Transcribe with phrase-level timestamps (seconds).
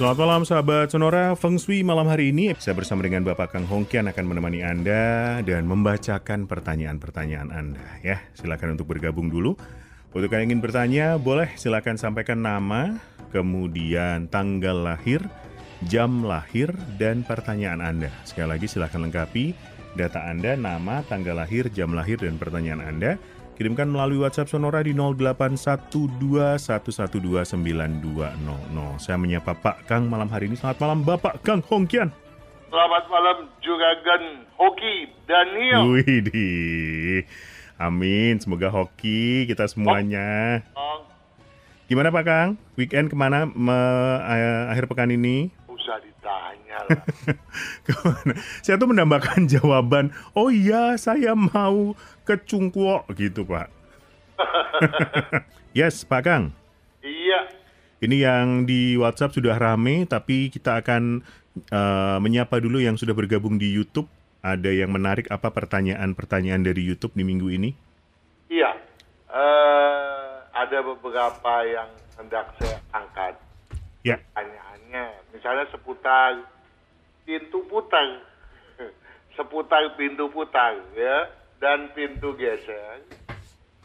[0.00, 4.08] Selamat malam sahabat Sonora Feng Shui malam hari ini saya bersama dengan Bapak Kang Hongkian
[4.08, 8.16] akan menemani Anda dan membacakan pertanyaan-pertanyaan Anda ya.
[8.32, 9.60] Silakan untuk bergabung dulu.
[10.16, 12.96] Untuk yang ingin bertanya boleh silakan sampaikan nama,
[13.28, 15.20] kemudian tanggal lahir,
[15.84, 18.08] jam lahir dan pertanyaan Anda.
[18.24, 19.52] Sekali lagi silakan lengkapi
[20.00, 23.20] data Anda, nama, tanggal lahir, jam lahir dan pertanyaan Anda
[23.60, 26.64] Kirimkan melalui WhatsApp Sonora di 081211292000.
[28.96, 30.56] Saya menyapa Pak Kang malam hari ini.
[30.56, 32.08] Selamat malam Bapak Kang Hongkian.
[32.72, 35.92] Selamat malam Juragan Hoki Daniel.
[35.92, 37.28] Widih.
[37.76, 40.64] Amin, semoga hoki kita semuanya.
[40.72, 41.04] Oh,
[41.84, 42.56] Gimana Pak Kang?
[42.80, 45.52] Weekend ke mana me- eh, akhir pekan ini?
[45.68, 46.16] usah ditanya lah.
[46.16, 46.79] Ke mana?
[48.64, 51.94] Saya tuh menambahkan jawaban, oh iya saya mau
[52.24, 53.68] ke Cungkuo gitu Pak.
[55.78, 56.44] yes Pak Kang.
[57.04, 57.50] iya,
[58.00, 61.20] Ini yang di WhatsApp sudah rame, tapi kita akan
[61.68, 64.08] eh, menyapa dulu yang sudah bergabung di YouTube.
[64.40, 67.70] Ada yang menarik apa pertanyaan-pertanyaan dari YouTube di minggu ini?
[68.48, 68.72] iya.
[69.30, 71.86] Eh, ada beberapa yang
[72.18, 73.38] hendak saya angkat
[74.00, 75.06] Ya, pertanyaannya.
[75.36, 76.40] Misalnya seputar
[77.30, 78.26] pintu putar.
[79.38, 81.30] seputar pintu putar ya.
[81.62, 83.06] Dan pintu geser.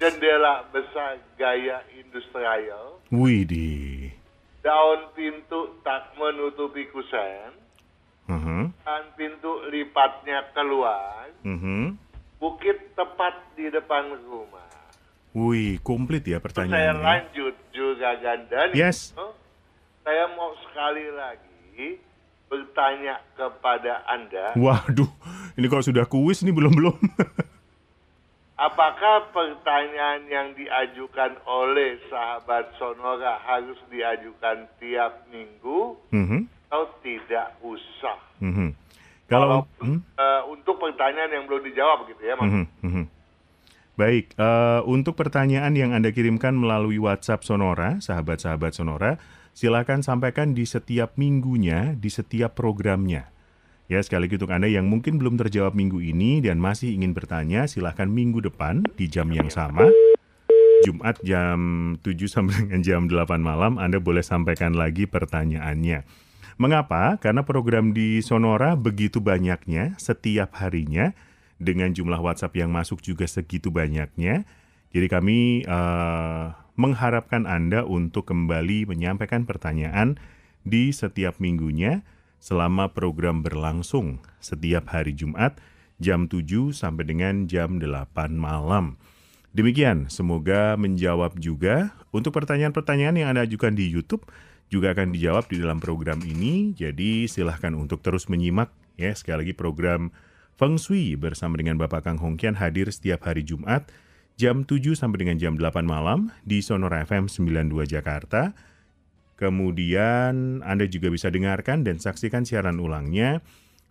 [0.00, 2.98] Jendela besar gaya industrial.
[3.12, 4.10] widih.
[4.64, 7.52] Daun pintu tak menutupi kusen.
[8.24, 11.28] Mhm, Dan pintu lipatnya keluar.
[11.44, 12.00] mhm.
[12.40, 14.64] Bukit tepat di depan rumah.
[15.36, 17.04] Wih, komplit ya Saya pertanyaannya.
[17.04, 18.74] lanjut juga Gandani.
[18.76, 19.12] Yes.
[20.00, 22.00] Saya mau sekali lagi
[22.54, 25.10] bertanya kepada Anda, Waduh,
[25.54, 26.94] ini kalau sudah kuis nih belum-belum.
[28.54, 38.18] apakah pertanyaan yang diajukan oleh sahabat Sonora harus diajukan tiap minggu Mhm, atau tidak usah?
[38.38, 38.70] mhm.
[39.24, 39.98] Kalau, Kalau hmm?
[40.14, 42.46] eh, untuk pertanyaan yang belum dijawab gitu ya, Mas.
[42.46, 43.04] Mhm, mhm.
[43.94, 49.16] Baik, eh, untuk pertanyaan yang Anda kirimkan melalui WhatsApp Sonora, sahabat-sahabat Sonora,
[49.54, 53.30] silakan sampaikan di setiap minggunya, di setiap programnya.
[53.86, 57.70] Ya, sekali lagi untuk Anda yang mungkin belum terjawab minggu ini dan masih ingin bertanya,
[57.70, 59.86] silakan minggu depan di jam yang sama,
[60.84, 61.58] Jumat jam
[62.00, 66.04] 7 sampai dengan jam 8 malam, Anda boleh sampaikan lagi pertanyaannya.
[66.60, 67.16] Mengapa?
[67.20, 71.12] Karena program di Sonora begitu banyaknya setiap harinya,
[71.58, 74.44] dengan jumlah WhatsApp yang masuk juga segitu banyaknya.
[74.94, 80.18] Jadi kami eh, mengharapkan Anda untuk kembali menyampaikan pertanyaan
[80.66, 82.02] di setiap minggunya
[82.42, 85.56] selama program berlangsung setiap hari Jumat
[86.02, 88.98] jam 7 sampai dengan jam 8 malam.
[89.54, 94.26] Demikian, semoga menjawab juga untuk pertanyaan-pertanyaan yang Anda ajukan di YouTube
[94.66, 96.74] juga akan dijawab di dalam program ini.
[96.74, 100.10] Jadi silahkan untuk terus menyimak ya sekali lagi program
[100.58, 103.86] Feng Shui bersama dengan Bapak Kang Hongkian hadir setiap hari Jumat
[104.34, 108.54] jam 7 sampai dengan jam 8 malam di Sonora FM 92 Jakarta.
[109.34, 113.42] Kemudian Anda juga bisa dengarkan dan saksikan siaran ulangnya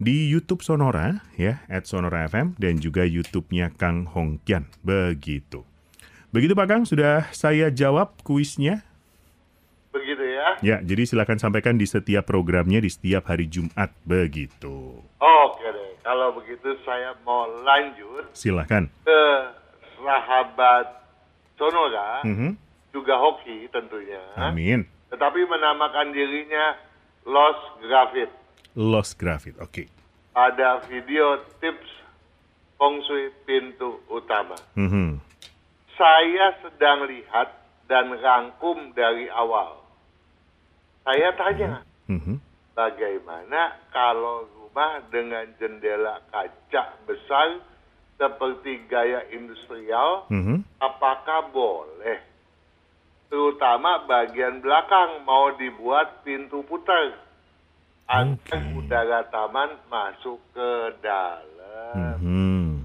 [0.00, 4.68] di YouTube Sonora ya, at Sonora FM dan juga YouTube-nya Kang Hongkian.
[4.80, 5.64] Begitu.
[6.32, 8.84] Begitu Pak Kang, sudah saya jawab kuisnya.
[9.92, 10.48] Begitu ya.
[10.64, 13.92] Ya, jadi silakan sampaikan di setiap programnya di setiap hari Jumat.
[14.08, 15.04] Begitu.
[15.20, 15.90] Oke deh.
[16.00, 18.88] Kalau begitu saya mau lanjut Silakan.
[19.04, 19.20] ke
[20.00, 20.86] sahabat
[21.60, 22.56] Sonora, Mhm.
[22.90, 24.20] juga hoki tentunya.
[24.40, 24.88] Amin.
[25.12, 26.78] Tetapi menamakan dirinya
[27.28, 28.30] Los Graffit.
[28.78, 29.58] Lost Graphit.
[29.60, 29.90] Oke.
[30.32, 31.90] Ada video tips
[32.80, 34.56] feng shui pintu utama.
[34.78, 35.20] Mhm.
[35.98, 37.52] Saya sedang lihat
[37.90, 39.84] dan rangkum dari awal.
[41.04, 42.40] Saya tanya, Mhm.
[42.72, 47.60] bagaimana kalau rumah dengan jendela kaca besar
[48.20, 50.60] seperti gaya industrial, Mhm.
[50.76, 52.20] apakah boleh?
[53.26, 57.16] Terutama bagian belakang mau dibuat pintu putar.
[58.04, 62.18] Agar udara taman masuk ke dalam.
[62.20, 62.84] Mhm.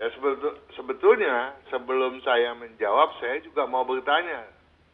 [0.00, 4.48] Ya sebetul- sebetulnya sebelum saya menjawab, saya juga mau bertanya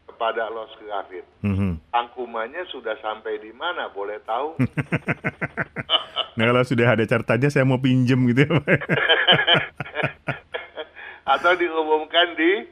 [0.04, 1.24] kepada Los Grafit.
[1.40, 1.78] Mhm.
[1.88, 3.88] Rangkumannya sudah sampai di mana?
[3.88, 4.58] Boleh tahu?
[6.38, 8.62] Nah kalau sudah ada catatannya saya mau pinjem gitu ya Pak.
[11.28, 12.64] Atau diumumkan di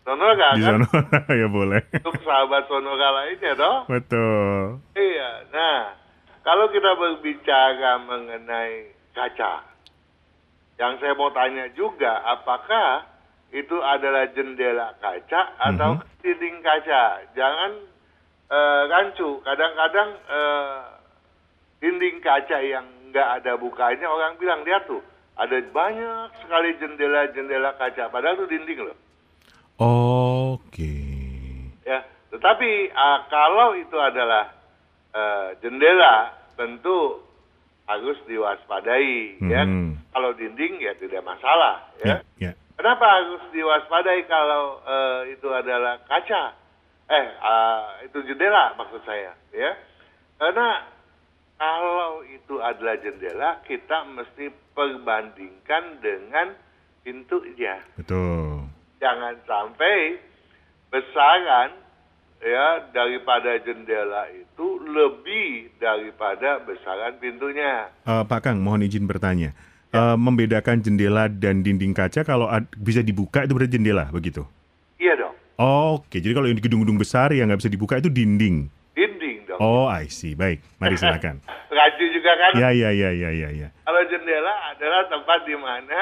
[0.00, 0.80] Sonora Di kan?
[0.86, 1.82] sana ya boleh.
[1.92, 3.76] Untuk sahabat Sonora lainnya toh?
[3.84, 4.80] Betul.
[4.94, 5.30] Iya.
[5.50, 5.78] Nah,
[6.40, 8.74] kalau kita berbicara mengenai
[9.12, 9.66] kaca,
[10.76, 13.02] yang saya mau tanya juga, apakah
[13.50, 16.02] itu adalah jendela kaca atau Mhm.
[16.20, 17.02] dinding kaca?
[17.32, 17.72] Jangan
[18.46, 19.42] eh, rancu.
[19.42, 20.76] Kadang-kadang eh,
[21.76, 25.02] dinding kaca yang nggak ada bukanya orang bilang lihat tuh
[25.36, 28.98] ada banyak sekali jendela-jendela kaca padahal itu dinding loh.
[29.76, 30.96] Oke.
[31.84, 32.00] Ya,
[32.32, 34.48] tetapi ah, kalau itu adalah
[35.12, 37.20] eh, jendela tentu
[37.86, 39.62] harus diwaspadai ya.
[39.62, 40.10] Mhm.
[40.16, 42.50] Kalau dinding ya tidak masalah Ya, ya.
[42.50, 42.52] ya.
[42.76, 46.56] Kenapa harus diwaspadai kalau eh, itu adalah kaca?
[47.06, 49.76] Eh, ah, itu jendela maksud saya, ya.
[50.40, 50.82] Karena
[51.56, 56.52] kalau itu adalah jendela, kita mesti perbandingkan dengan
[57.00, 57.80] pintunya.
[57.96, 58.68] Betul.
[59.00, 60.20] Jangan sampai
[60.88, 61.70] besaran
[62.40, 67.88] ya daripada jendela itu lebih daripada besaran pintunya.
[68.04, 69.52] Eh, Pak Kang, mohon izin bertanya.
[69.96, 74.44] Eh, membedakan jendela dan dinding kaca kalau ad- bisa dibuka itu berarti jendela, begitu?
[75.00, 78.68] Iya dong, Oke, jadi kalau yang di gedung-gedung besar yang nggak bisa dibuka itu dinding.
[79.56, 79.64] Dong.
[79.64, 80.32] Oh, I see.
[80.32, 81.40] Baik, mari silakan.
[81.66, 82.52] Rancu juga kan?
[82.54, 83.68] Ya, ya, ya, ya, ya, ya.
[83.82, 86.00] Kalau jendela adalah tempat di mana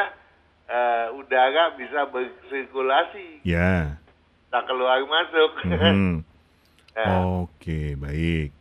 [0.65, 3.99] eh, udara bisa bersirkulasi, Ya.
[4.51, 5.51] tak keluar masuk.
[5.65, 6.25] Mhm.
[6.95, 8.55] Nah, Oke, baik.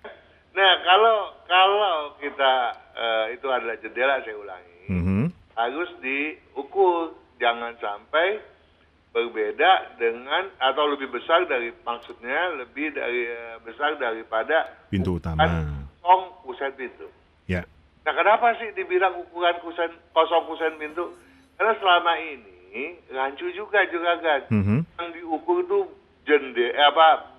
[0.52, 2.54] nah, kalau kalau kita
[2.94, 5.24] eh, itu adalah jendela, saya ulangi, Mhm.
[5.54, 8.42] harus diukur, jangan sampai
[9.14, 15.46] berbeda dengan atau lebih besar dari maksudnya lebih dari eh, besar daripada Pintu utama.
[16.02, 17.06] kosong kusen pintu.
[17.46, 17.62] Ya.
[18.04, 21.14] Nah, kenapa sih dibilang ukuran kusen kosong kusen pintu?
[21.56, 24.42] Karena selama ini rancu juga juga kan.
[24.50, 24.78] Mhm.
[24.98, 25.80] Yang diukur itu
[26.26, 27.30] jende eh, apa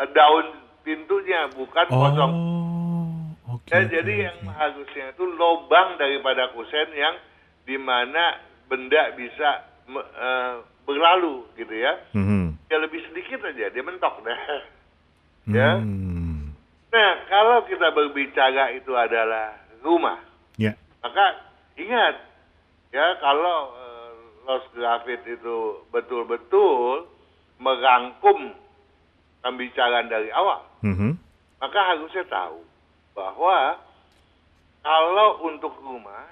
[0.00, 2.32] eh, daun pintunya bukan kosong.
[2.32, 3.68] Oh, oke.
[3.68, 4.24] Ya, oke, jadi oke.
[4.24, 7.12] yang harusnya itu lobang daripada kusen yang
[7.62, 10.54] di mana benda bisa me- eh,
[10.84, 11.92] berlalu gitu ya.
[12.12, 12.56] Mhm.
[12.70, 14.40] Ya lebih sedikit aja dia mentok deh.
[15.50, 15.80] Ya.
[15.80, 16.52] Hmm.
[16.90, 20.18] Nah, kalau kita berbicara itu adalah rumah,
[20.58, 20.74] Ya.
[21.00, 21.38] maka
[21.74, 22.18] ingat
[22.90, 24.10] ya kalau eh,
[24.46, 27.06] Los Grafit itu betul-betul
[27.58, 28.52] merangkum
[29.40, 31.16] pembicaraan dari awal, Mhm.
[31.58, 32.60] maka harusnya tahu
[33.14, 33.78] bahwa
[34.80, 36.26] kalau untuk rumah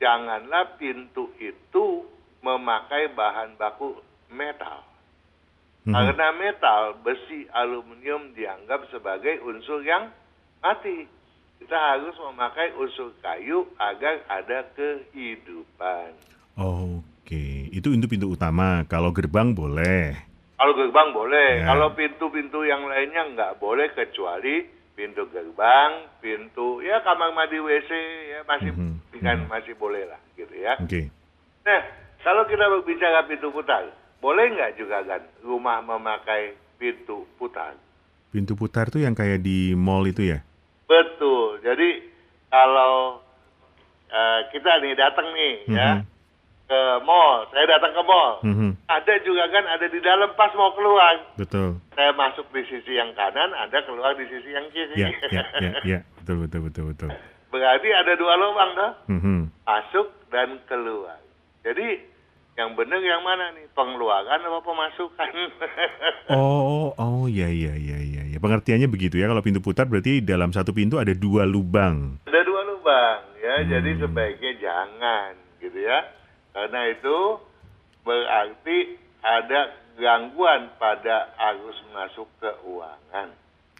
[0.00, 2.04] janganlah pintu itu
[2.44, 3.96] memakai bahan baku
[4.28, 4.84] metal.
[5.84, 5.92] Mhm.
[5.92, 10.12] Karena metal, besi, aluminium dianggap sebagai unsur yang
[10.60, 11.08] mati.
[11.60, 16.12] Kita harus memakai unsur kayu agar ada kehidupan.
[16.60, 18.84] Oke, itu untuk pintu utama.
[18.84, 20.12] Kalau gerbang boleh.
[20.54, 21.72] Kalau gerbang boleh, Ya.
[21.72, 24.64] kalau pintu-pintu yang lainnya nggak boleh kecuali
[24.94, 27.90] pintu gerbang, pintu ya kamar mandi WC
[28.30, 29.50] ya masih Mhm, kan mhm.
[29.50, 30.78] masih boleh lah gitu ya.
[30.78, 31.10] Oke.
[31.66, 31.82] Nah,
[32.24, 33.84] kalau kita berbicara pintu putar,
[34.18, 37.76] boleh nggak juga kan rumah memakai pintu putar?
[38.28, 40.40] Pintu putar tuh yang kayak di mall itu ya?
[40.84, 41.60] Betul.
[41.60, 42.10] Jadi
[42.48, 43.20] kalau
[44.06, 46.02] eh, kita nih datang nih ya Mhm.
[46.64, 48.32] ke mall, saya datang ke mall.
[48.42, 48.70] Mhm.
[48.86, 51.18] Ada juga kan ada di dalam pas mau keluar.
[51.34, 51.82] Betul.
[51.92, 54.96] Saya masuk di sisi yang kanan, ada keluar di sisi yang kiri.
[54.96, 55.98] Ya, ya, ya, ya.
[56.16, 57.10] Betul, betul, betul, betul.
[57.50, 59.40] Berarti ada dua lubang toh, Mhm.
[59.62, 61.18] masuk dan keluar.
[61.62, 62.06] Jadi
[62.54, 63.66] yang benar yang mana nih?
[63.72, 65.32] Pengeluaran apa pemasukan?
[66.32, 68.38] Oh, oh, ya, ya, ya, ya, ya.
[68.40, 69.28] Pengertiannya begitu ya.
[69.28, 72.16] Kalau pintu putar berarti dalam satu pintu ada dua lubang.
[72.24, 73.68] ada dua lubang ya Hmm.
[73.68, 76.00] jadi sebaiknya jangan gitu ya
[76.50, 77.16] karena itu
[78.00, 78.78] berarti
[79.20, 79.60] ada
[79.94, 83.28] gangguan pada arus masuk keuangan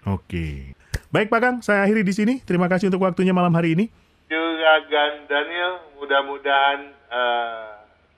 [0.05, 0.77] Oke.
[1.09, 1.57] Baik, Pak Kang.
[1.65, 2.35] Saya akhiri di sini.
[2.45, 3.89] Terima kasih untuk waktunya malam hari ini.
[4.29, 7.69] Juragan Daniel mudah-mudahan eh,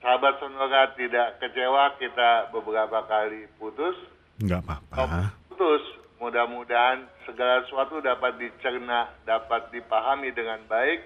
[0.07, 3.91] sahabat Sonora tidak kecewa kita beberapa kali putus
[4.39, 5.35] Nggak apa-apa.
[5.51, 5.83] putus
[6.23, 11.03] mudah-mudahan segala sesuatu dapat dicerna dapat dipahami dengan baik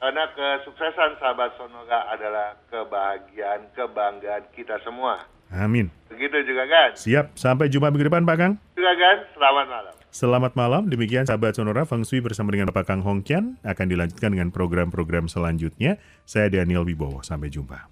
[0.00, 5.92] karena kesuksesan sahabat Sonora adalah kebahagiaan kebanggaan kita semua Amin.
[6.08, 7.36] begitu juga kan Siap.
[7.36, 8.56] Sampai jumpa minggu depan, Pak Kang.
[8.72, 13.04] juga kan selamat malam Selamat malam, demikian sahabat Sonora Feng Shui bersama dengan Bapak Kang
[13.04, 16.00] Hongkian akan dilanjutkan dengan program-program selanjutnya.
[16.24, 17.91] Saya Daniel Wibowo, sampai jumpa.